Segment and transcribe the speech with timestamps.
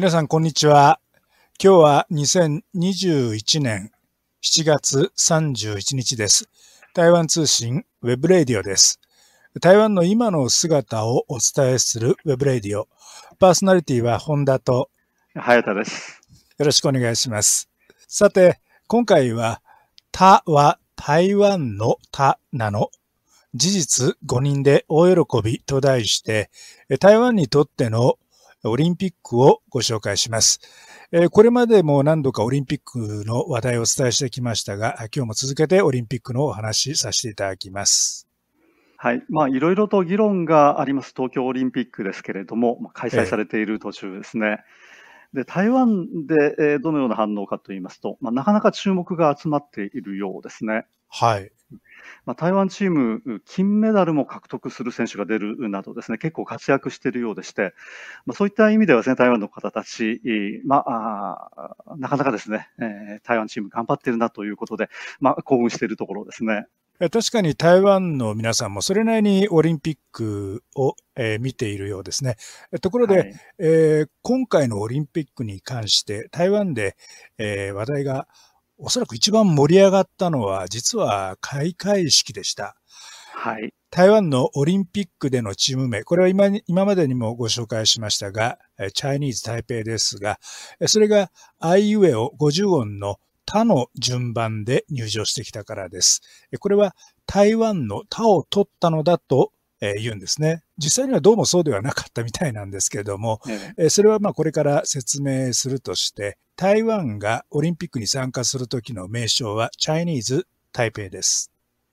[0.00, 0.98] 皆さん、こんにちは。
[1.62, 3.92] 今日は2021年
[4.42, 6.48] 7月31日です。
[6.94, 8.98] 台湾通信 webradio です。
[9.60, 12.88] 台湾の今の姿をお伝えする webradio。
[13.38, 14.88] パーソナリティは本田と
[15.34, 16.22] 早田です。
[16.56, 17.68] よろしくお願いします。
[18.08, 19.60] さて、今回は、
[20.12, 22.88] タは台湾のタなの
[23.52, 26.50] 事実誤認で大喜びと題して、
[27.00, 28.16] 台湾にとっての
[28.64, 30.60] オリンピックをご紹介します。
[31.30, 38.28] これまでも何度かオリンピックの話題をお伝えしてきましたが、今日も続けてオリンピックのお話しさせていただきます。
[38.96, 39.22] はい。
[39.30, 44.58] まあ、いろいろと議論があります東京オリンピックですけれども、開催されている途中ですね。
[45.32, 50.86] で、台湾でどのような反応かといいますと、まあ、なかなか注目が集まっているようですね。
[51.10, 51.52] はい。
[52.24, 57.74] まあ、台湾チーム、金メダルも獲得する選手が出るなどですね、結構活躍しているようでして、
[58.26, 60.20] まあ、そういった意味ではですね、台湾の方たち、
[60.64, 64.88] まあ、なかなかですね、えー、台湾チーム頑張っているなということで、
[65.20, 66.66] まあ、興奮しているところですね。
[67.08, 72.36] 確かに台湾の皆さんもそれなりにオリンピックを、えー、見ているようですね。
[72.82, 76.98] ところで、はい、えー、今回のオリンピックに関して台湾で、
[77.38, 78.28] えー、話題が
[78.82, 82.76] おそらく一番盛り上がったのは、実は開会式でした。
[83.34, 83.72] はい。
[83.90, 88.58] 台湾のオリンピックでのチーム名、これは今今までにもご紹介しましたが、
[88.94, 90.38] チャイニーズ台北ですが、
[90.86, 96.22] それがアイウェオ50音の他の順番で入場してきたからです。
[96.60, 96.94] これは
[97.26, 100.62] 台湾の他を取ったのだとえー、言うんですね。
[100.78, 103.40] 実際にはどうもそうではなかったみたいなんですけれども、
[103.76, 111.50] えー、それはまあこれから説明するとして、台湾がオリンピックに参加するときの名称はチャイニーズ・台北です。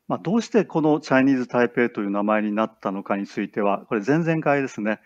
[0.08, 5.00] まあ、どうしてこのチャイニーズ・台北という名前になったのかについては、これ前々回ですね、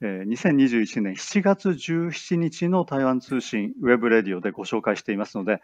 [0.00, 5.62] えー、2021年7月17日の台湾通信 webradio でご紹介していますので、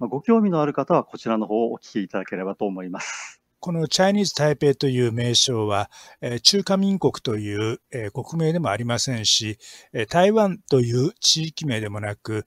[0.00, 3.40] まあ、ご興味のある方はこちらの方をお聞きいただければと思います。
[3.66, 5.90] このチャイニーズ・台北という名称は、
[6.44, 7.80] 中華民国という
[8.12, 9.58] 国名でもありませんし、
[10.08, 12.46] 台湾という地域名でもなく、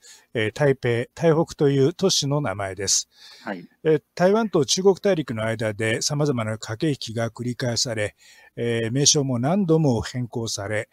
[0.53, 3.09] 台北、台北という都市の名前です。
[3.43, 3.67] はい、
[4.15, 8.15] 台湾と中国大陸の間で様々な駆け引きが繰り返され、
[8.55, 10.87] 名称も何度も変更され、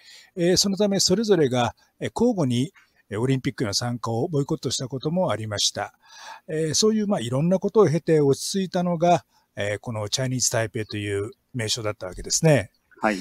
[0.56, 2.72] そのためそれぞれが交互に
[3.16, 5.94] オリンピックの参加をボイコットしたこともありました。
[6.72, 9.24] そういうまあいろんなことを経て落ち着いたのが、
[9.56, 12.70] えー、このチャイニーズ・台北という名称だったわけですね。
[13.00, 13.18] はい。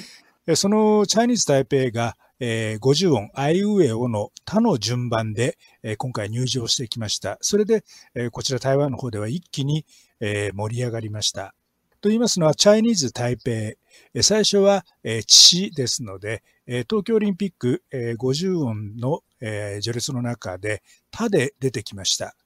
[0.54, 7.38] そのチャイニーズ・台北が、えー、50音、アイウエオの他の順番で、えー、今回入場してきました。
[7.40, 9.86] それで、えー、こちら台湾の方では一気に、
[10.20, 11.54] えー、盛り上がりました。
[12.02, 22.36] と言いますのは、チャイニーズ・台北、えー、最初は、えー、地ですので、えー、東京オリンピック、えー、50音の、えー、序列の中で、他で出てきました。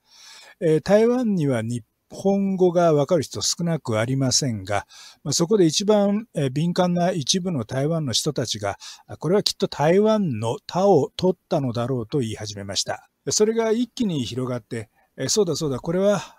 [0.60, 4.86] えー、台湾には日本語がわかる人少なくありませんが、
[5.22, 8.76] まあ、そこで一番え敏感な一部の台湾の人たちが、
[9.18, 13.08] これはきっと台湾の他を取ったのだろうと言い始めました。
[13.28, 16.36] それが一気に広がって、えそうだそうだ、これは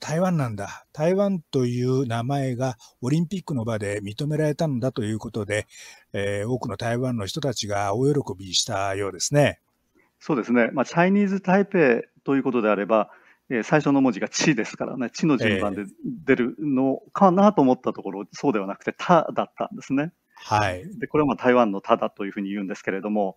[0.00, 0.86] 台湾なんだ。
[0.92, 5.66] 台湾という名前がオリンピックの場で認められたんだということで、
[6.14, 9.60] えー、多くの台湾の人たちが大喜びしたようですね。
[10.18, 10.70] そうですね。
[10.72, 13.10] まあ、チャイニーズ・台北ということであれば、
[13.50, 20.12] え最初の文字が地ですからね、地の順番で出るのかなと思ったところ、そうではなくて、ただったんですね。
[20.36, 20.84] はい。
[20.98, 23.36] で、これはまあ台湾のただというふうに言うんですけれども、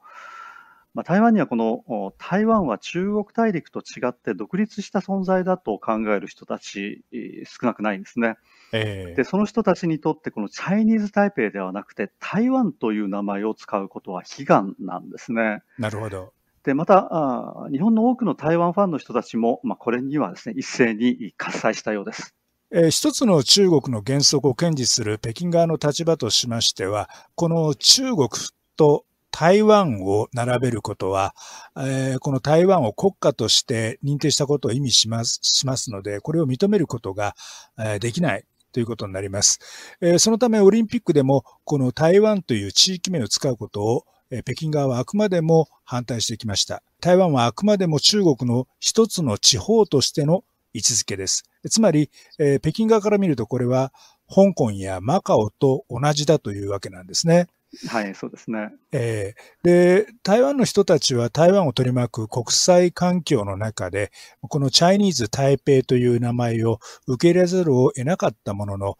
[0.96, 7.04] まあ、台湾にはこの台湾は中国大陸と違って独立した存在だと考える人たち
[7.44, 8.38] 少なくないんですね。
[8.72, 15.64] えー、でその人たちにとってこのチャイニーズ台北ではなくて台湾という名前を使うことは悲願なんですね。
[15.78, 16.34] なるほど。
[16.66, 22.34] で、また、日本の多くの台湾ファンの人たちも、まあ、これにはですね、一斉に喝采したようです。
[22.72, 28.30] えー、一つの中国の原則を堅持する北京側の立場としましては、この中国
[28.76, 31.36] と台湾を並べることは、
[31.78, 37.36] えー、この台湾を国家として認定したことを意味しますしますので、これを認めることが、
[37.78, 39.60] えー、できないということになります、
[40.02, 40.20] えー。
[40.20, 44.06] そのためオリンピックでもこの台湾という地域名を使うことを
[44.44, 46.84] 北京側はあくまでも反対してきました。
[47.02, 50.44] 台湾はあくまでも中国の一つの地方としての
[50.74, 51.44] 位置づけです。
[51.70, 52.10] つまり、
[52.40, 53.94] えー、北京側から見るとこれは
[54.34, 57.48] 香港やマカオと同じだというわけなんですね。
[57.90, 58.72] はい、そうですね。
[58.92, 64.12] えー、で、台湾の人たちは台湾を取り巻く国際環境の中で、
[64.42, 68.98] このチャイニーズ台北という名前を受け入れざるを得なかったものの、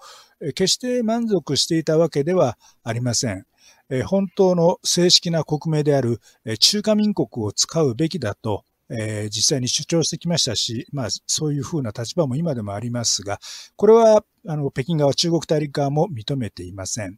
[0.56, 3.46] 決して満足していたわけではありません。
[3.90, 13.40] え本当の正式な国名である、え中華民国を使うべきだと、え実際に主張してきましたし、まあ、そういうふうな立場も今でもありますが、
[13.76, 17.18] これは、あの、北京側、中国大陸側も認めていません。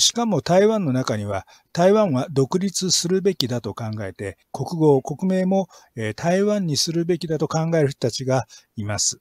[0.00, 5.68] しかも台湾の中には、台湾は独立するべきだと考えて、国語、国名も
[6.16, 9.20] 台湾にするべきだと考える人たちがいます。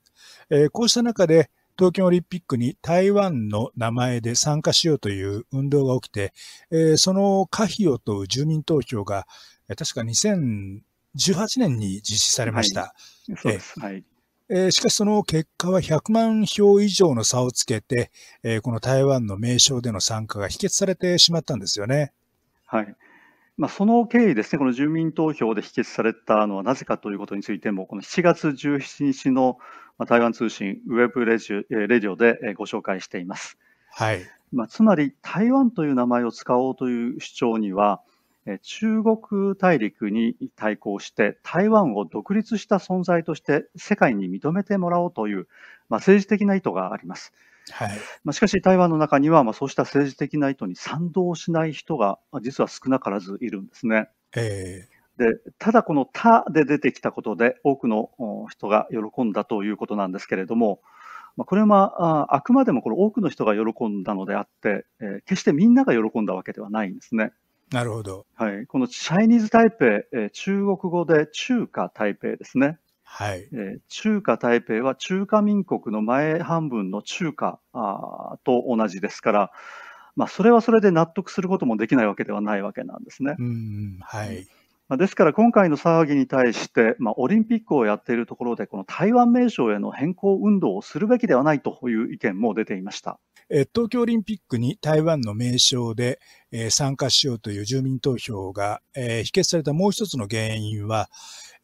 [0.72, 6.34] こうした中で、東京オリンピックに台湾の名前で参加しようという運動が起きて、
[6.98, 9.28] その可否を問う住民投票が、
[9.68, 10.82] 確か2018
[11.60, 12.82] 年に実施されました。
[12.82, 12.94] は
[13.30, 13.80] い、そうです。
[13.80, 14.04] はい。
[14.48, 18.12] えー、しかしその結果は100万票以上の差をつけて、
[18.44, 22.14] えー、この台湾の名称での参加が否決されてしまったんですよね。
[22.66, 22.96] はい。
[23.58, 29.58] まあ、その経緯ですね、この住民投票で否決されたのはなぜかということについても、この7月17日の
[30.08, 33.58] 台湾通信ウェブレジレディオでご紹介しています。
[33.92, 34.26] はい。
[34.52, 38.02] まあ、つまり、台湾という名前を使おうという主張には、
[38.62, 45.48] 中国大陸に対抗して台湾を独立した存在として世界に認めてもらおうという、
[45.90, 47.34] まあ、政治的な意図があります。
[47.72, 47.90] はい
[48.24, 54.10] まあ、しかし台湾の中には、まあ、そうした政治的な意図に賛同しない人が実は少なからずいるんですね。
[54.36, 58.12] えー、でただこの「他」で出てきたことで多くの
[58.50, 60.82] 人が喜んだということなんですけれども、
[61.38, 67.32] まあ、これはあくまでもこの多くの人が喜んだのであって、えー、決してみんなが喜んだわけではないんですね。
[67.72, 68.26] なるほど。
[68.36, 68.68] はい。
[68.68, 72.78] このチャイニーズ台北、えー、中国語で中華台北ですね。
[73.18, 73.48] はい。
[73.54, 79.52] えー、中華台北は中華民国の前半分の中華あと同じですから、
[80.18, 83.38] まあ、それはそれで納得することもできないわけではないわけなんですね。
[83.40, 84.46] うん、はい。
[84.90, 93.18] まあ、ですから今回の騒ぎに対して、まあ、オリンピックをやっているところで、この台湾名称への変更運動をするべきではないという意見も出ていました。
[93.50, 96.20] 東京オリンピックに台湾の名称で
[96.70, 101.10] 参加しようという住民投票が否決されたもう一つの原因は、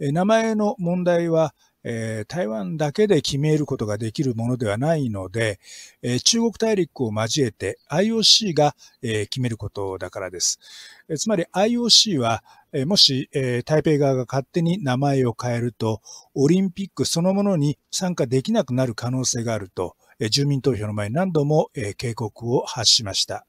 [0.01, 1.53] 名前の問題は
[1.83, 5.59] え、台湾だけで決めることができるものではないので、
[6.01, 10.59] え、中国大陸を交えて IOC が、え、決めることだからです。
[11.09, 12.44] えつまり IOC は、
[12.74, 16.01] えもし、え台北側が勝手に名前を変えると、
[16.36, 23.45] オリンピックそのものに参加できなくなる可能性があると、え住民投票の前に何度も、え警告を発しました。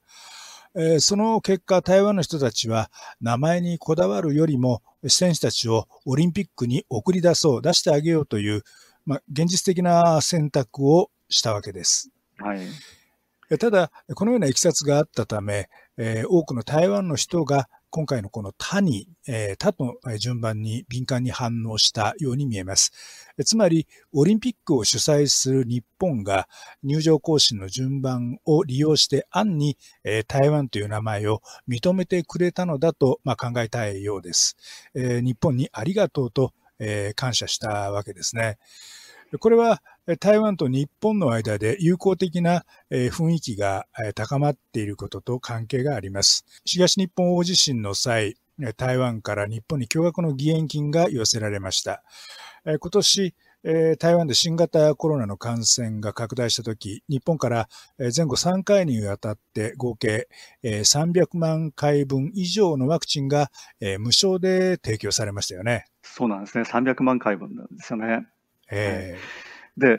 [0.74, 2.90] えその結果、台湾の人たちは
[3.20, 8.62] 名前にこだわるよりも選手たちをオリンピックに送り出そう、出してあげようという、
[9.04, 12.10] まあ、現実的な選択をしたわけです。
[12.38, 12.60] はい。
[13.58, 15.68] ただ、このような経緯があったため、
[15.98, 22.92] え、多くの台湾の人が今回のこの他に、え、他と順番に敏感に反応したように見えます。
[23.44, 26.48] つまり、オリンピックを主催する日本が
[26.82, 34.56] 入場行進の順番を利用して暗に、え、台湾という名前を認めてくれたのだと、ま、考えたいようです。
[34.94, 38.56] え、日本にありがとうと、え、感謝したわけですね。
[39.40, 39.82] これは
[40.18, 46.44] 台湾と日本の間で友好的な雰囲気が高まっていることと関係があります。
[46.64, 48.36] 東日本大地震の際、
[48.76, 52.02] 台湾から日本に巨額の義援金が寄せられました。
[52.64, 53.34] 今年、
[54.00, 57.68] 台湾で新型コロナの感染が拡大したとき、日本から
[57.98, 60.26] 前後3回にわたって合計
[60.64, 65.84] 300万回分以上のワクチンが無償で提供されましたよね。
[66.02, 66.64] そうなんですね。
[66.64, 68.26] 300万回分なんですよね。
[68.68, 69.98] えー、で、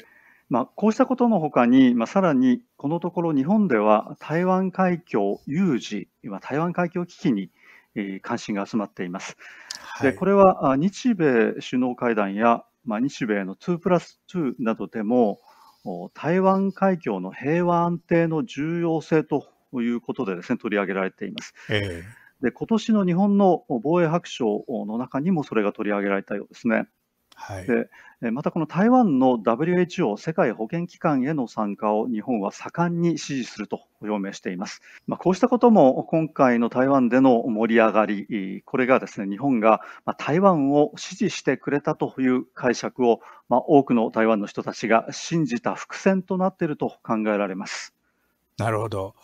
[0.50, 7.50] まあ、こうしたことのほかに、まあ、さらにこのところ日本では台湾海峡有事、今台湾海峡危機に、
[7.96, 9.38] えー、関心が集まっています。
[9.80, 15.40] はい、でこれは日米首脳会談や、まあ、日米の2プラス2などでも
[16.14, 21.54] 台湾海峡の平和安定の重要性ということでですね取り上げられています。
[21.70, 26.88] えー、で今年の日本の防衛白書の中にもそれが取り上げられたようですね。
[27.36, 27.90] はい、で
[28.32, 34.82] またこの台湾の WHO 世界保健機関への参加を日本は盛んに支持すると表明しています。
[35.08, 39.82] まあ、こうしたことも今回の台湾での盛り上がり、これがですね日本が
[40.18, 47.94] 台湾を支持してくれたという解釈を、まあ、多くの台湾の人たちが信じた伏線となっていると考えられます。
[48.58, 49.16] なるほど。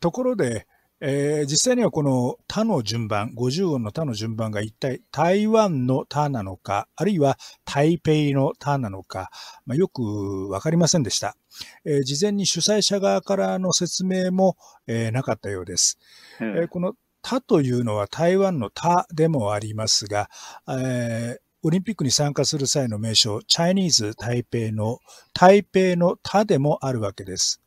[0.00, 0.66] ところで、
[1.00, 9.30] えー、実際にはこの他の順番、50音の他の順番が一体台湾の他なのか、あるいは台北の他なのか、
[9.64, 11.36] まあ、よくわかりませんでした、
[11.84, 15.98] えー、事前に主催者側からの説明も、えー、なかったようです。
[16.40, 20.28] えー、この他というのは台湾の他でもありますが、
[20.68, 25.00] えーオリンピックに参加する際の名称、チャイニーズ台北の
[25.34, 27.60] 台北の他でもあるわけです。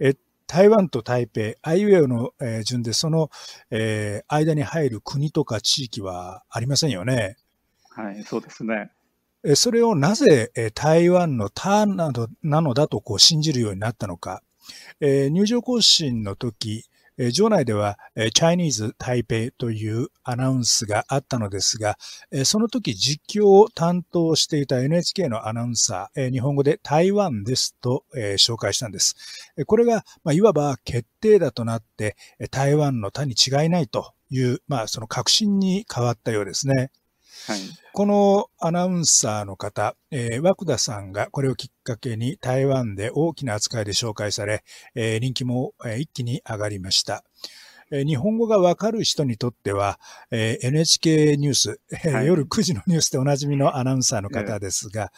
[0.00, 0.16] え
[0.46, 3.30] 台湾と台北、アイウェイの、えー、順でその、
[3.70, 7.36] えー、間に入る国とか地域はありませんよね。
[7.90, 8.90] はい、そうですね。
[9.54, 14.42] それをなぜ台湾の他などなのだとこう信じるようになったのか。
[15.00, 16.84] 入場行進の時、
[17.18, 17.98] え場内では、
[18.34, 21.96] チャイニーズ台北というアナウンスがあったのですが、
[22.44, 29.14] その時実況を担当していた NHK のアナウンサー、日本語で台湾ですと紹介したんです。
[29.66, 32.16] これが、いわば決定打となって、
[32.50, 36.90] 台湾の他に違いないという、まあ、その確信に変わったようですね。
[37.46, 37.60] はい、
[37.92, 44.64] このアナウンサーの方、えー、涌田さんがこれをきっかけに台湾で大きな扱いで紹介され、
[44.94, 47.22] えー、人気も、えー、一気に上がりました。
[47.90, 50.00] 日本語がわかる人にとっては、
[50.30, 51.80] えー、NHK ニュース、
[52.12, 55.12] はい、夜9時のニュースでおなじみのアナウンサーの方ですが、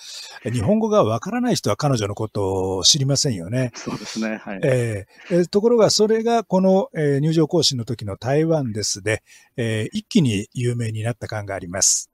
[0.45, 3.71] えー、日本語がわからない人は彼女のことを知りませんよね。
[3.75, 4.37] そうですね。
[4.37, 4.61] はい。
[4.63, 9.23] えー、ところが、それがこの、えー、入場行進の時の台湾ですで、
[9.57, 12.11] えー、一気に有名になった感があります。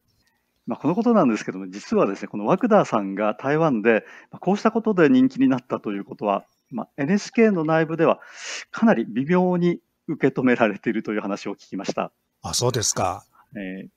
[0.66, 4.04] まあ、このことなんですけども、実はですね、このワクダーさんが台湾で、
[4.40, 8.20] こうしたことで人気になったということは、まあ、NHK の内部では
[8.70, 12.12] かなり微妙に受け止められているという話を聞きました。
[12.42, 13.24] あ、そうですか。
[13.56, 13.88] え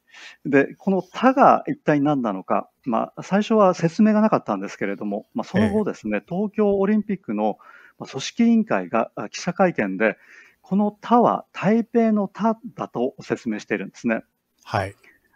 [0.46, 7.58] ー、で、この他が一体何なのか、まあ、最初は説明がなかったんですけれども、まあ、その後ですね、えー、東京オリンピックの
[8.00, 10.18] 組織委員会が記者会見で、
[10.62, 14.24] この他は台北の他だと説明しているんですね。
[14.64, 14.96] はい。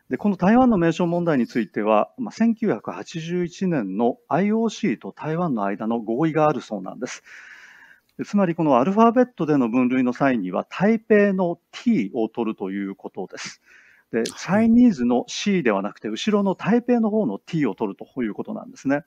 [0.10, 7.24] でこの台湾の名称問題については、まあ、1981年の IOC と台湾の間の合意があるそうなんです。
[8.26, 13.62] つまりこのアルファベットでの分類の際には台北の T を取るということです。
[14.12, 19.04] で、チャイニーズの C ではなくて、後ろの台北の方の T を取るということなんですね。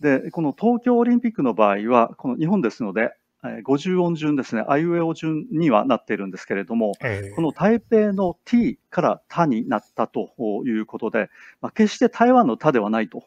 [0.00, 10.32] で、この東京オリンピックの場合は、この日本ですので、50音順ですね、あいうえお順にはなっているんですけれども、えー、この台北の T から他になったと
[10.64, 11.28] いうことで、
[11.60, 13.22] まあ、決して台湾の他ではないと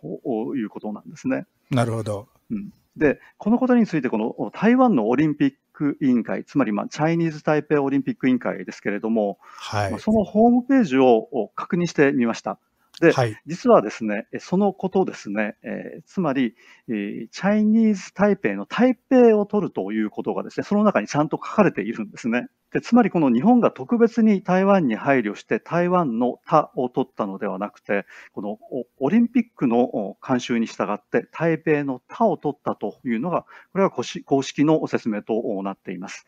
[0.55, 1.45] いうことなんですね。
[1.69, 2.27] なるほど。
[2.49, 12.59] うん、で、このことについて、この台湾のオリンピック委員会、つまりまあチャイニーズ台北オリンピック委員会ですけれども、はい、そのホームページを確認してみました。
[12.99, 16.55] で、はい、実はですね、そのことですね、えー、つまり、
[16.89, 22.47] えー、チャイニーズ台北の台北を取るということがですね、その中にちゃんと書かれているんですね。
[22.73, 28.59] でつまりこの日本が特別に台湾に配慮して台湾の他を取ったのではなくて、この
[28.99, 36.25] オリンピックの慣習に従って台北の他を取ったというのが、これは公式の説明となっています。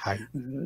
[0.00, 0.20] はい、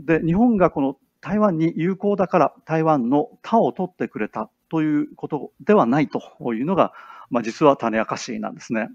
[0.04, 6.21] で日本がこの台湾に有効だから台湾の他を取ってくれたということではないと
[6.54, 6.92] いうのが、
[7.30, 8.90] まあ、実は種明かしなんですね。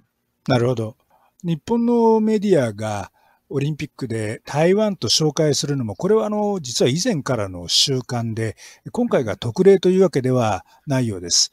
[0.48, 0.96] なるほど。
[1.44, 3.12] 日本のメディアが
[3.50, 8.56] オリンピックで台湾と紹介するのも、これはあの実は以前からの習慣で、
[8.92, 11.52] 今回が特例というわけではないようです。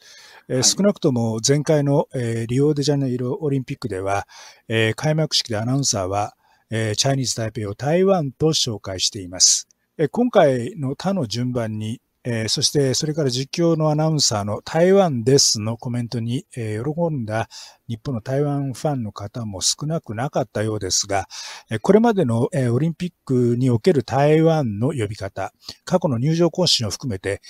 [0.49, 4.29] はい、少なくとも前回の、えリオデジャネイロオリンピックでは、
[4.69, 6.37] え開幕式でアナウンサーは、
[6.71, 9.67] えチャイニーズ台北を台湾と紹介しています。
[10.11, 17.49] 今回の他の順番にえー、そしてそれから実況のアナウンサーの台湾ですのコメントに、えー、喜んだ
[17.87, 21.28] 日本の台湾ファンの方も少なくなかったようですが、
[21.83, 25.52] これまでのオリンピックにおける台湾の呼び方、
[25.85, 27.40] 過去の入場行進を含めて、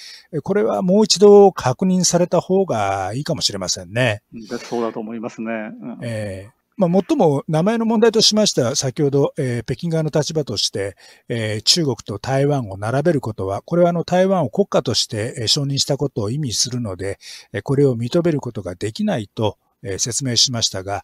[0.42, 4.22] これはもう一度確認された方がいいかもしれませんね。
[4.68, 5.50] そうだと思いますね。
[5.80, 10.96] うん、えーまあ、最も名前の問題としましては、先ほど、えー、北京側の立場として、
[11.28, 17.18] えー、中国と台湾を並べることは、これはあの台湾を国家として、えー、承認したことを意味するので、
[17.52, 21.02] えー、これを認めることができないと、えー、説明しましたが、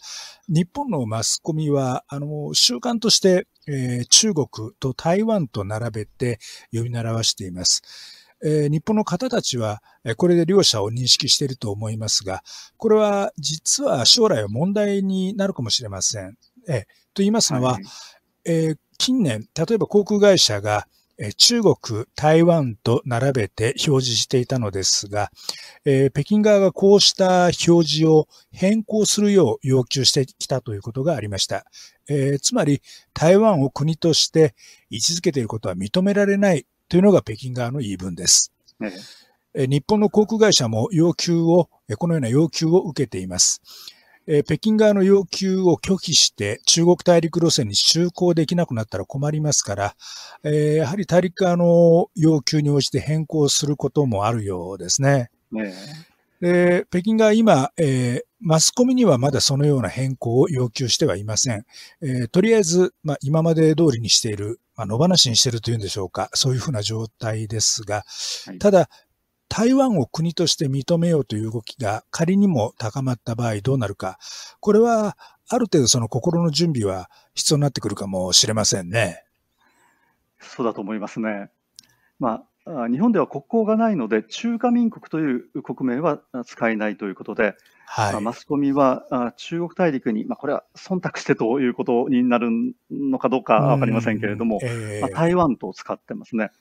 [0.48, 4.48] 日本のマスコミは、あの、習慣として、えー、中国
[4.78, 6.38] と台湾と並べて
[6.72, 7.82] 呼び習わしています。
[8.44, 9.82] えー、日本の方たちは、
[10.16, 12.42] これで両者を認識していると思いますが、
[12.76, 16.36] これは実は将来は問題になるかもしれません。
[16.68, 17.84] えー、と言いますのは、はい、
[18.44, 20.86] えー、近年、例えば航空会社が
[21.36, 21.76] 中国、
[22.16, 25.30] 台湾と並べて表示していたのですが、
[25.84, 31.64] えー、北京側がこうした表示を変更するよう要求してきたということがありました。
[32.08, 32.82] えー、つまり、
[33.14, 34.54] 台湾を国として
[34.90, 38.52] 位置づけていることは認められないというのが北京側の言い分です。
[38.78, 38.92] ね、
[39.54, 43.62] 日本の航空会社も要求を、このような要求を受けています。
[44.44, 55.30] 北京側の要求を拒否して中国大陸路線に就航できなくなったら困りますから、やはり大陸側の要求に応じて変更することもあるようですね。
[55.50, 55.72] ね
[56.42, 61.64] で北京が今、えーマスコミにはまだそのような変更を要求してはいません。
[62.02, 68.04] えー、とりあえず、まあ、今まで通りにしている、まあ、野放しにしているというんでしょうか、そういうふうな状態ですが、
[68.46, 68.88] はい、ただ、
[69.48, 74.18] 台湾を国として認めようという動きが仮にも高まった場合どうなるか、
[74.60, 75.16] これは
[75.48, 79.24] ある程度その心の準備は必要になってくるかもしれませんね。
[80.40, 81.50] そうだと思いますね。
[82.18, 87.54] まあ、日本では国交がないので、中華民国という国名は使えないということで、
[87.94, 92.48] はい、マスコミは中国大陸に、まあ、これは忖度してということになる
[92.90, 96.52] のかどうか分かりませんけれども、えー、まあ、台湾と使ってますね。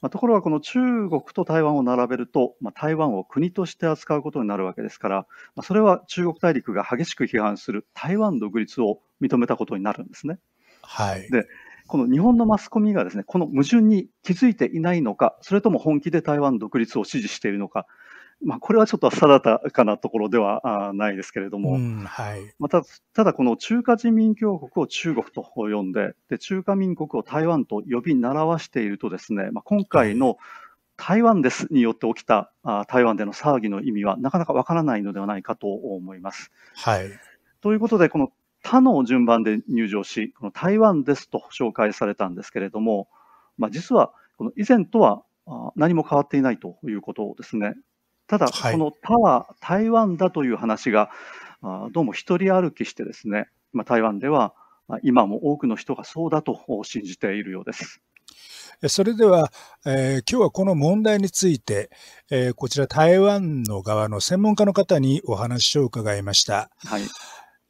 [0.00, 5.16] まあ、ところがこの中国と台湾を並べると、まあ、台湾を国として扱うことになるわけですから、
[5.54, 10.40] まあ、それは中国大陸が激しく批判する台湾独立を認めたことになるんですね。
[10.82, 11.46] はい、で
[11.86, 17.86] この日本のマスコミがですねこの矛盾に気づいていないのか、それとも本気で台湾独立を支持しているのか、
[18.42, 22.82] まあ、これはちょっと定かなところではないですけれども、うんはいまた
[23.14, 30.36] ただ、この中華人民共和国を中国と呼んでで、中華民国を台湾と呼び習わしていると、ですね、まあ、今回の
[30.96, 36.50] 台湾ですによって起きたあ台湾での騒ぎの意味はなかなかわからないのではないかと思います。
[36.74, 37.10] はい、
[37.60, 43.08] ということで、この他の順番で入場し、この台湾ですと紹介されたんですけれども、
[43.58, 45.22] まあ、実はこの以前とは
[45.76, 47.74] 何も変わっていないということですね。
[48.26, 51.10] ただ、はい、この他は台湾だという話が、
[51.92, 54.54] どうも一人歩きしてですね、ま台湾では
[55.02, 58.00] 今も多くの人がそうだと信じているようです。
[58.88, 59.50] それでは、
[59.86, 61.90] えー、今日はこの問題について、
[62.30, 66.70] えー、こちら台湾の側の専門家の方にお話を伺いました。
[66.84, 67.02] はい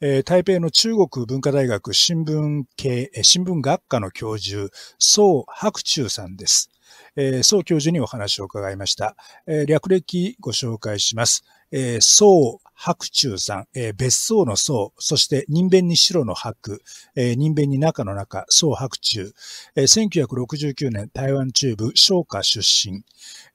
[0.01, 6.71] えー、台北の中国文化大学新聞系、新聞学科の教授、宋白中さんです。
[7.17, 9.17] えー、宋教授にお話を伺いました。
[9.47, 11.45] えー、略歴ご紹介します。
[11.71, 16.81] えー、宋白中さん、えー、別荘の宋、そして人弁に白の白、
[17.17, 19.33] えー、人弁に中の中、宋白中、
[19.75, 23.03] えー、1969年台湾中部商科出身、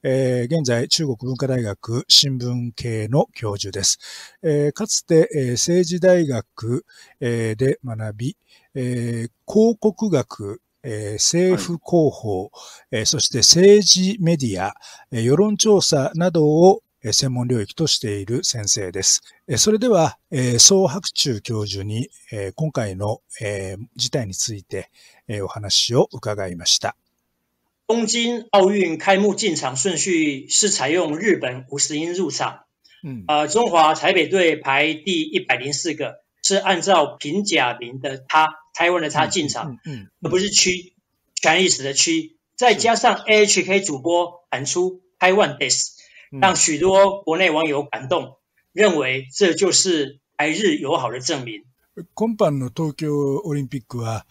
[0.02, 3.98] えー、現在中国文化大学新聞系の教授です。
[4.42, 6.84] えー、かつて、えー、政治大学、
[7.20, 8.36] えー、で学び、
[8.74, 12.50] えー、広告学えー、政府広報、はい、
[12.92, 14.74] えー、そして政治メディア、
[15.10, 19.22] えー、世論調査などを専門領域としている先生です。
[19.56, 20.18] それでは、
[20.58, 22.10] 宋白中教授に
[22.56, 23.22] 今回の
[23.96, 24.90] 事態について
[25.42, 26.96] お話を伺いました。
[27.88, 32.66] 东京奥运开幕进场顺序是采用日本五十音入场，
[33.02, 38.49] 嗯，呃，中华台北队排第一百零四个，是按照平假名的他。
[38.77, 40.95] 台湾的他进场，嗯，而不是区
[41.35, 45.93] 全意思的区，再加上 AHK 主播喊出台湾 this，
[46.29, 48.35] 让许多国内网友感动，
[48.73, 51.63] 认为这就是台日友好的证明。
[52.13, 54.25] 今般の東京オリンピックは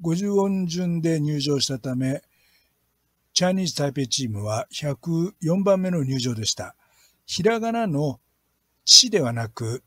[0.00, 2.22] 50音順で入場したため、
[3.34, 6.76] チャイニーズ台北チームは104番目の入場でした。
[7.26, 8.20] ひらがなの
[8.84, 9.82] 地ではなく、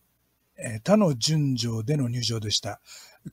[0.82, 2.80] 他の順序での入場でした。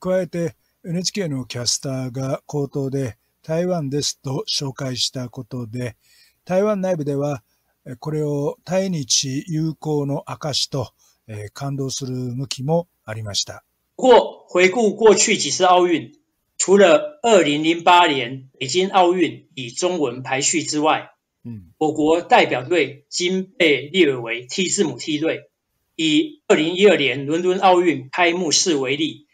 [0.00, 5.96] 加えて、NHK のキャスターが口頭で台湾ですと紹介したことで、
[6.44, 7.42] 台湾内部では
[8.00, 10.92] これを対日友好の証と、
[11.26, 13.64] えー、感動する向きもありました。
[13.96, 16.12] 不过回顾过去几次奥运，
[16.58, 21.12] 除了2008年北京奥运以中文排序之外，
[21.44, 25.50] 嗯，我国代表队均被列为 T 字母梯队。
[25.96, 29.26] 以二零一二年伦敦奥运开幕式为例，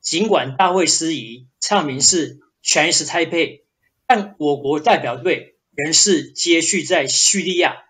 [0.00, 3.62] 尽管大会司仪唱名是 Chinese Taipei，
[4.06, 7.84] 但我国代表队仍是接续在叙利亚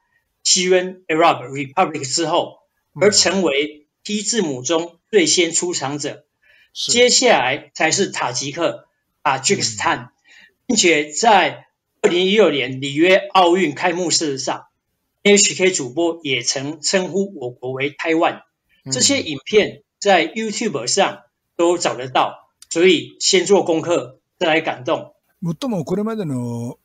[0.45, 2.59] Syrian Arab Republic 之后，
[3.01, 6.25] 而成为 T 字母中最先出场者。
[6.73, 8.87] 接下来才是塔吉克
[9.23, 10.11] Tajikistan，
[10.67, 11.67] 并且在
[12.03, 14.68] 2016年里约奥运开幕式上
[15.37, 18.43] ，HK 主播也曾称呼我国为台湾。
[18.91, 21.25] 这些影片在 YouTube 上。
[21.59, 25.17] 都找得到，所以先做功课，再来感動。
[25.43, 26.79] 最もこれまでの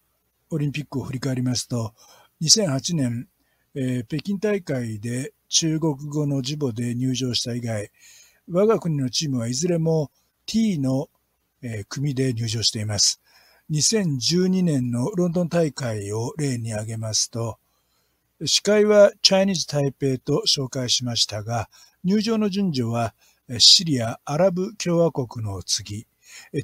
[0.50, 1.94] オリンピックを振り返りますと、
[2.42, 3.28] 2008年、
[3.76, 7.92] えー、北京大会で中国語の字母で入場した以外、
[8.50, 10.10] 我が国のチームはいずれも
[10.48, 11.08] T の、
[11.62, 13.22] えー、組で入場しています。
[13.70, 17.60] 2012年のロンドン大会を例に挙げますと、
[18.46, 21.70] 司会はチャイニーズ台北と紹介しましたが、
[22.04, 23.14] 入場の順序は
[23.60, 26.08] シリア、アラブ共和国の次、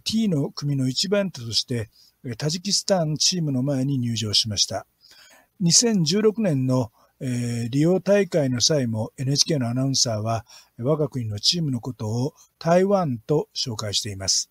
[0.04, 1.90] T の組の一番手として、
[2.38, 4.86] タジキスタンチームの前に入場しました。
[5.62, 10.46] 2016年のえー、リオ大会の際も NHK のアナウンサーは
[10.78, 14.50] 我が国のチームのことを台湾と紹介しています。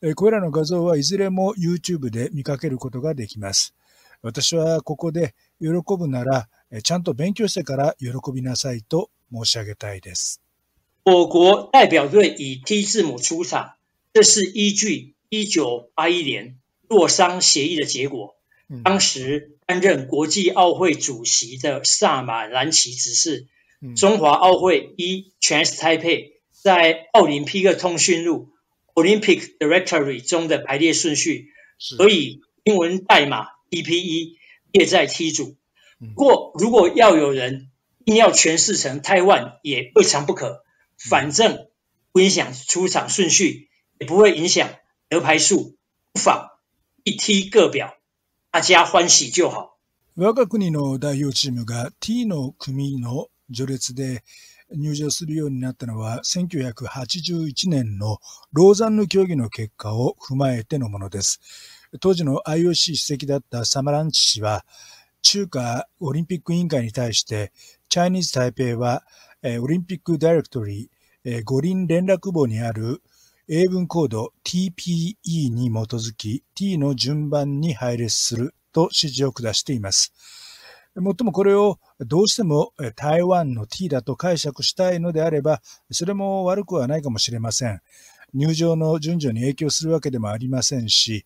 [0.00, 3.74] えー、これらの画像はいずれも YouTube で見かけることができます。
[4.22, 6.49] 私はここで喜ぶなら、
[6.83, 10.41] ちゃんと勉強してから喜びなさいと申し上げたいです。
[11.05, 13.73] 我国代表队以 T 字母出场，
[14.13, 18.35] 这是依据一九八一年洛桑协议的结果。
[18.83, 23.47] 当时担任国际奥会主席的萨马兰奇指示，
[23.95, 28.49] 中华奥会依 Chinese Taipei 在奥林匹克通讯录
[28.95, 34.37] Olympic Directory 中的排列顺序，所以英文代码 EPE
[34.71, 35.57] 列在 T 组。
[35.99, 37.71] 不过，如果要有人
[38.05, 40.63] 硬要诠释成台湾，也未尝不可。
[40.97, 41.67] 反正
[42.11, 44.69] 不影响出场顺序，也不会影響
[45.09, 45.75] 得牌数，
[46.13, 46.49] 不妨
[47.03, 47.95] 一踢各表，
[48.51, 49.79] 大家欢喜就好。
[50.15, 54.23] 我が国の代表チームが T の組の序列で
[54.69, 58.17] 入場するようになったのは1981年の
[58.51, 61.39] ローザンヌ協議の結果を踏まえてのものです。
[62.00, 64.64] 当時の IOC 主席だったサマランチ氏は
[65.22, 67.52] 中華オリンピック委員会に対して
[67.88, 69.04] チャイニーズ台北は
[69.60, 73.02] オリンピックダイレクトリー五輪連絡簿にある
[73.48, 75.16] 英文コード TPE
[75.50, 80.12] に基づき T の順番に配列すると指示を下しています。
[80.96, 87.80] もっともこれをどうしても台湾の T だと解釈したいのであれば、それも悪くはないかもしれません。
[88.34, 91.24] 入場の順序に影響するわけでもありませんし、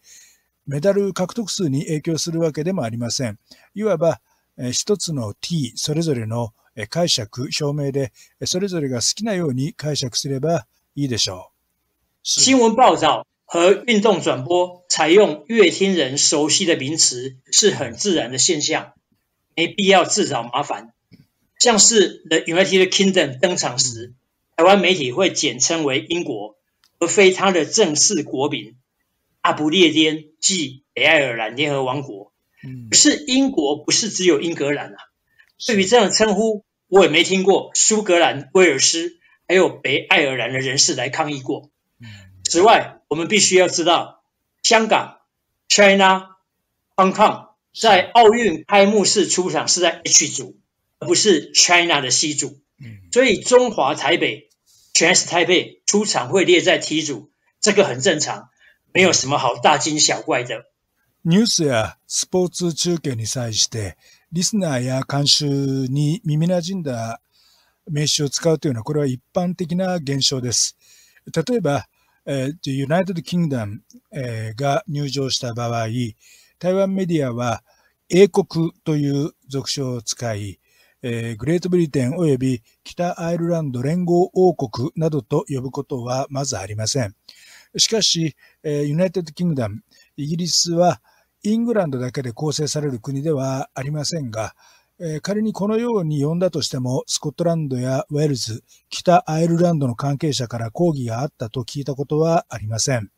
[0.67, 3.39] メダル獲得数に影響するわけでもありません。
[3.75, 4.21] いわば、
[4.73, 6.53] 一つの T それぞれの
[6.89, 8.13] 解釈、表明で、
[8.45, 11.53] それぞれが好きなように解釈すればいいでしょう。
[12.23, 18.93] 新闻报道和运动转播采用乐听人熟悉的名词是很自然的现象，
[19.57, 20.95] 没必要自找麻烦。
[21.59, 24.15] 像是 The United Kingdom 登场时，
[24.57, 26.57] 台湾媒体会简称为英国，
[26.99, 28.77] 而非它的正式国名
[29.43, 32.33] 大不列颠即北爱尔兰联合王国。
[32.91, 34.97] 可是英国不是只有英格兰啊。
[35.67, 41.71] 对于这样的称呼，我也没听过苏格兰、威尔斯还有北爱尔兰的人士来抗议过。
[42.45, 44.23] 此外，我们必须要知道，
[44.63, 45.19] 香港
[45.69, 46.37] （China）、
[46.97, 50.59] Hong Kong 在奥运开幕式出场是在 H 组，
[50.99, 52.61] 而不是 China 的 C 组。
[53.13, 54.51] 所以中华台北
[54.95, 58.51] （Chinese Taipei） 出场会列在 T 组，这个很正常，
[58.95, 60.67] 没有什么好大惊小怪的。
[61.25, 63.97] ニュースやスポーツ中継に際して。
[64.33, 65.47] リスナーや監修
[65.89, 67.21] に耳馴染んだ
[67.91, 70.77] 名詞を使うというのは、これは一般的な現象です。
[71.27, 71.87] 例えば、
[72.27, 73.81] えー、United Kingdom、
[74.57, 75.89] が入場した場合、
[76.59, 77.63] 台湾メディアは
[78.09, 80.61] 英国という俗称を使い、
[81.03, 87.15] えー、グレートブリテン及び北アイルランド連合王国などと呼ぶことはまずありません。
[87.77, 89.79] しかし、えー、United Kingdom、
[90.17, 91.01] イギリスは
[91.43, 94.55] イングランドだけで構成される国ではありませんが、
[95.23, 103.11] 仮にこのように呼んだとしても、スコットランドやウェールズ、北アイルランドの関係者から抗議があったと聞いたことはありません。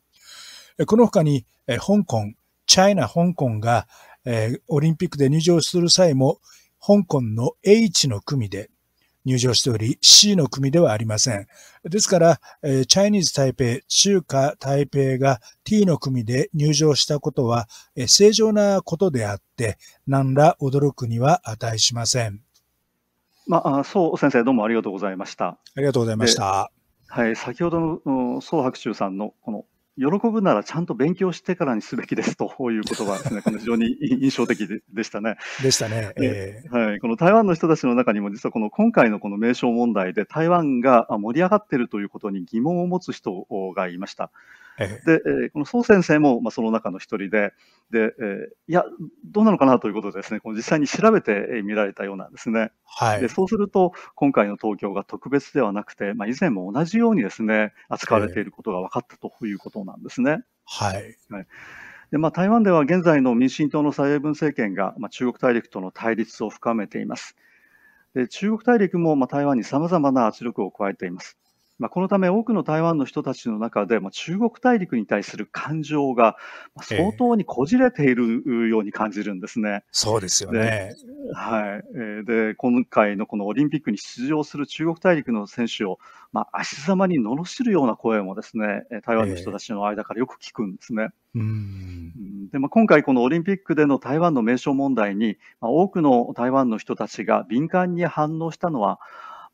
[0.87, 2.33] この他に、香港、
[2.65, 3.87] チャイナ香港が、
[4.67, 6.39] オリンピックで入場する際も、
[6.81, 8.71] 香港の H の組で、
[9.25, 11.47] 入場しており、C の組ではありません。
[11.83, 22.41] ですから、えー、チャイニーズ台北、中華台北が T の組で入場したことは、えー、正常なことであって、何ら驚くには値しません。
[23.47, 25.47] まあ、そう先生どうもありがとうございました。
[25.47, 26.71] ありがとうございました。
[27.07, 29.65] はい、先ほどの宋白秋さんのこの
[29.97, 35.37] 喜ぶならちゃんと勉強してからにすべきですという言葉ですね、この非常に印象的でしたね。
[35.63, 36.99] でしたね、えー、はい。
[36.99, 44.31] この台湾の人たちの中にも、実はこの今回のこの名称問題で、台湾が盛り上がっているということに疑問を持つ人がいました。
[44.77, 47.53] で、えー、この宋先生も、まあ、その中の一人で、
[47.91, 48.83] で、えー、いや、
[49.25, 52.71] どうなのかなということでですね、この実際に調べてみられたようなんですね。
[52.85, 53.21] はい。
[53.21, 60.43] で、そうすると、今回の東京が特別ではなくて、まあ、以前も同じようにですね、扱われていることが分かったということなんですね。
[60.65, 61.17] はい。
[61.29, 61.47] はい
[62.11, 67.35] でまあ、台湾では現在の民進党の蔡英文政権が、まあ、中国大陸との対立を深めています。
[68.13, 71.37] で中国大陸も、まあ、台湾にさまざまな圧力を加えています。
[71.77, 76.37] まあ、このため多くの台湾の人たちの中で、まあ、中国大陸に対する感情が
[76.81, 79.69] 相当にこじれているように感じるんですね。
[79.69, 80.93] えー、そうですよね。
[81.33, 81.81] は
[82.21, 82.25] い。
[82.25, 85.99] で、今回のこのオリンピックに出場する中国大陸の選手を、
[86.31, 91.09] まあ、足ざまに罵るような声もですね、台湾の人たちの間からよく聞くんですね。
[91.35, 99.01] えー、うんでまあ、今回このオリンピックでの台湾の名称問題に、まあ、多くの台湾の人たちが敏感に反応したのは、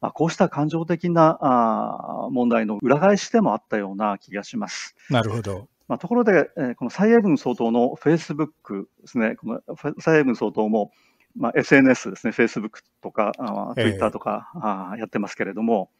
[0.02, 4.96] まあ、こうした感情的なあ問題の裏返しでもあったような気がします。
[5.10, 5.68] なるほど。
[5.88, 9.62] まあ、ところで、えー、この蔡英文総統のフェイスブックですね、この
[10.00, 10.92] 蔡英文総統も、
[11.36, 15.92] まあ、SNS ですね、フェイスブックとか、あツイッターとか、えー、あやってますけれども、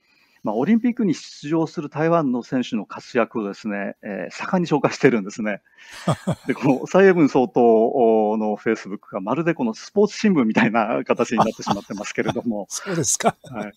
[0.44, 5.62] まあ、オリンピックに出場する台湾の選手の活躍をですね、えー、盛んに紹介してるんですね。
[6.48, 12.66] で、この蔡英文総統のフェイスブックがまるでこのスポーツ新聞みたいな形になってしまってますけれども。
[12.70, 13.36] そうですか。
[13.44, 13.74] はい。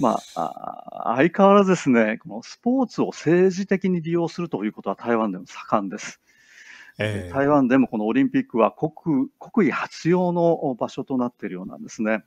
[0.00, 6.20] まあ、相変わらずですね、このスポーツを政治的に利用するということは台湾でも盛んです。
[6.98, 12.24] えー、台湾でもこのオリンピックは国国威発揚の場所となっているようなんですね。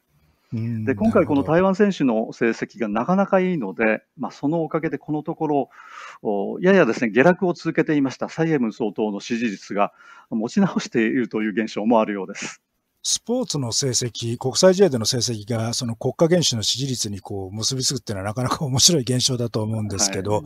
[0.85, 5.69] で今回、この台湾選手の成績がなかなかいいので、まあ、そのおかげでこのとこ
[6.21, 9.91] ろ、ややですね下落を続けていました蔡英文総統の支持率が
[10.29, 12.61] 持ち直しているという現象もあるようです。
[13.07, 20.43] スポーツの成績、国際試合での成績が、その国家元首の支持率にこう結びつくっていうのはなかなか面白い現象だと思うんですけど、はい、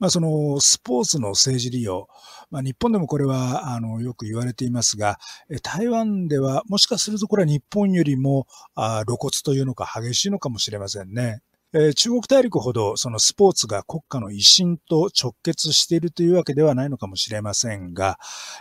[0.00, 2.08] まあそのスポーツの政治利用、
[2.50, 5.20] まあ日本でもこれはあのよく言われていますが、
[5.62, 11.40] 台湾ではもしかするとこれは日本よりもあ露骨というのか激しいのかもしれませんね。
[11.74, 18.18] え、中国大陸ほどそのスポーツが国家の威信と直結しているというわけではないのかもしれませんが、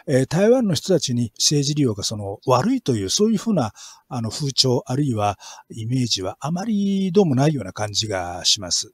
[0.08, 3.74] え、台湾の人たちに政治利用がその悪いというそういうふうな
[4.08, 5.38] あの風潮あるいは
[5.70, 8.94] イメージはあまりどうもないような感じがします。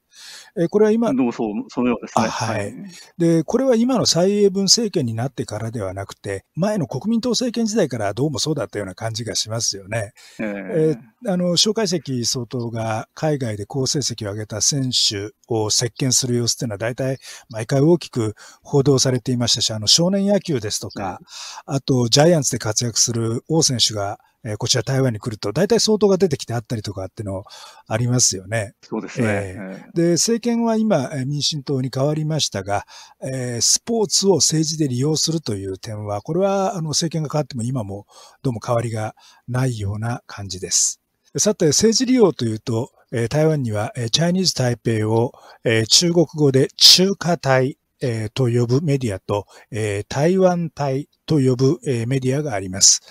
[0.55, 2.27] えこれは今、どうもそう、そのようですね。
[2.27, 2.73] はい。
[3.17, 10.13] で、これは今の蔡英文政権になってからではなくて、前の国民党政権時代からどうもそうだったような感じがしますよね。
[10.39, 21.19] えー、えー、あの、蒋介石総統が海外で好成績を上げた選手を席巻する様子っていうのは大体毎回大きく報道されていましたし、あの、少年野球ですとか、
[21.65, 27.43] あと、ジャイアンツで活躍する王選手がえー、こちら台湾に来ると、大体相当が出てきてあったりとかっていうの
[27.87, 28.75] ありますよね。
[28.81, 29.27] そうですね。
[29.27, 32.85] えー、で、政権は今、民進党に変わりましたが、
[33.21, 38.07] えー、スポーツを政治で利用するという点は、これはあの政権が変わっても今も
[38.41, 39.15] どうも変わりが
[39.49, 41.01] ないような感じです。
[41.35, 45.33] さて、政治利用というと、え台湾には、えチャイニーズ台北を、
[45.63, 53.01] え中国語で中華台、えと呼ぶメディアと、え台湾台と呼ぶ、えメディアがあります。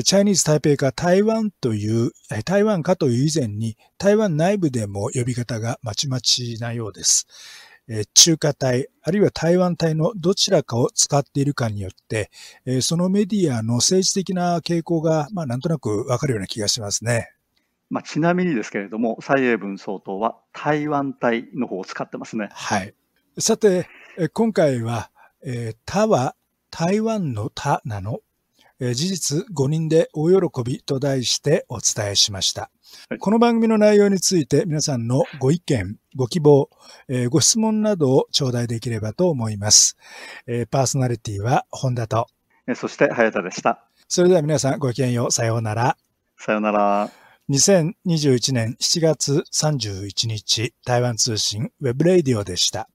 [0.00, 2.12] チャイニーズ台北か台湾という、
[2.46, 7.26] 台湾かという以前に、台湾内部でも呼び方がまちまちなようです。
[8.14, 12.30] 中華台、あるいは台湾台のどちらかを使っているかによって、
[12.80, 17.34] そのメディアの政治的な傾向が、まあ、なんとなくわかるような気がしますね。
[17.90, 22.48] まあ、ちなみにですけれども、蔡英文総統は台湾台の方を使ってますね。
[22.50, 22.94] はい。
[23.36, 23.86] さて、
[24.32, 25.10] 今回は、
[25.44, 26.34] えー、他は
[26.70, 28.20] 台湾の他なの？
[28.20, 28.20] え
[28.94, 32.70] 事実5人で大喜びと題してお伝えしました。
[33.08, 36.68] はい、この番組の内容について皆さんのご意見、ご希望、
[37.08, 39.96] えー、ご質問などを頂戴できればと思います。
[40.48, 42.26] えー、パーソナリティは本田と、
[42.74, 43.84] そして早田でした。
[44.08, 45.30] それでは皆さんごきげんよう。
[45.30, 45.96] さようなら。
[46.36, 47.10] さようなら。
[47.50, 52.88] 2021年7月31日、台湾通信 webradio でした。